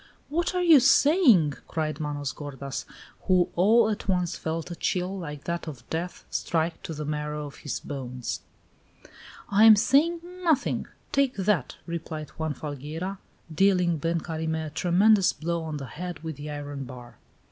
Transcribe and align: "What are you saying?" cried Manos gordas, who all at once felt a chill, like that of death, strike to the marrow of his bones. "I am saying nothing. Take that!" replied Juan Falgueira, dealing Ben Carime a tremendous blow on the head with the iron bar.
"What 0.29 0.55
are 0.55 0.63
you 0.63 0.79
saying?" 0.79 1.53
cried 1.67 1.99
Manos 1.99 2.31
gordas, 2.33 2.85
who 3.27 3.49
all 3.55 3.87
at 3.87 4.07
once 4.07 4.35
felt 4.35 4.71
a 4.71 4.75
chill, 4.75 5.15
like 5.19 5.43
that 5.43 5.67
of 5.67 5.87
death, 5.91 6.25
strike 6.31 6.81
to 6.81 6.95
the 6.95 7.05
marrow 7.05 7.45
of 7.45 7.57
his 7.57 7.79
bones. 7.79 8.41
"I 9.49 9.65
am 9.65 9.75
saying 9.75 10.21
nothing. 10.43 10.87
Take 11.11 11.35
that!" 11.35 11.75
replied 11.85 12.31
Juan 12.31 12.55
Falgueira, 12.55 13.19
dealing 13.53 13.97
Ben 13.99 14.19
Carime 14.21 14.65
a 14.65 14.69
tremendous 14.71 15.33
blow 15.33 15.61
on 15.61 15.77
the 15.77 15.85
head 15.85 16.23
with 16.23 16.35
the 16.37 16.49
iron 16.49 16.85
bar. 16.85 17.19